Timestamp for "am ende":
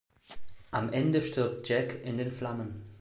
0.71-1.21